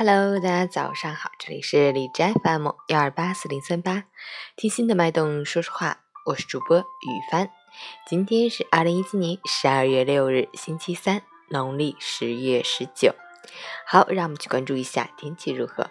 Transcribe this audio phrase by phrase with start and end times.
[0.00, 4.04] Hello，大家早上好，这里是荔枝 FM 幺二八四零三八，
[4.54, 6.84] 听心的脉动说说话，我是主播雨
[7.32, 7.50] 帆。
[8.06, 13.12] 今天是二零一七年十二月六日，星期三，农历十月十九。
[13.84, 15.90] 好，让我们去关注一下天气如何。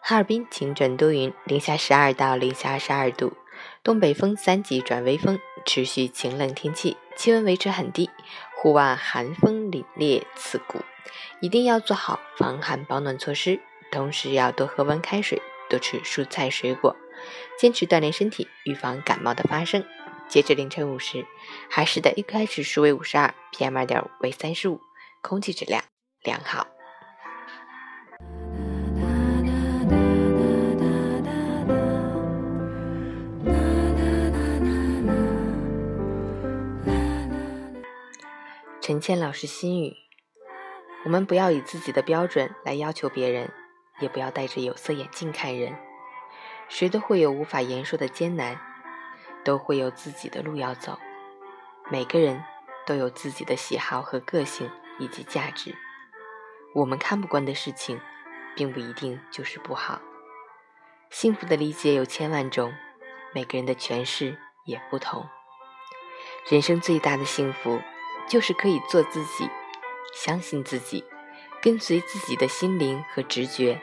[0.00, 3.34] 哈尔滨晴转多云，零下十二到零下二十二度，
[3.84, 8.10] 东北风三级转微风，持续晴冷天气，气温维持很低，
[8.56, 10.80] 户外寒风凛冽刺骨。
[11.40, 13.60] 一定要做好防寒保暖措施，
[13.90, 16.96] 同时要多喝温开水，多吃蔬菜水果，
[17.58, 19.84] 坚持锻炼身体，预防感冒的发生。
[20.28, 21.26] 截至凌晨五时，
[21.68, 24.80] 海市的 AQI 指数为五十二，PM 二点五为三十五，
[25.20, 25.82] 空气质量
[26.22, 26.66] 良好。
[38.80, 40.01] 陈倩老师心语。
[41.04, 43.52] 我们不要以自己的标准来要求别人，
[44.00, 45.76] 也不要戴着有色眼镜看人。
[46.68, 48.58] 谁都会有无法言说的艰难，
[49.44, 50.98] 都会有自己的路要走。
[51.90, 52.42] 每个人
[52.86, 55.74] 都有自己的喜好和个性以及价值。
[56.74, 58.00] 我们看不惯的事情，
[58.54, 60.00] 并不一定就是不好。
[61.10, 62.72] 幸福的理解有千万种，
[63.34, 65.26] 每个人的诠释也不同。
[66.48, 67.82] 人生最大的幸福，
[68.26, 69.50] 就是可以做自己。
[70.12, 71.04] 相信自己，
[71.60, 73.80] 跟随自己的心灵和直觉，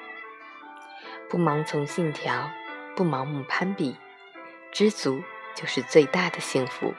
[1.28, 2.50] 不盲从信条，
[2.96, 3.98] 不盲目攀比，
[4.72, 5.24] 知足
[5.56, 6.94] 就是最大的幸福。